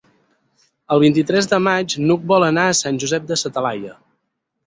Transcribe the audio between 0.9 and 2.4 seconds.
El vint-i-tres de maig n'Hug